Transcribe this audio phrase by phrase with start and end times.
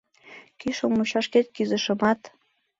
[0.59, 2.21] Кӱшыл мучашкет кӱзышымат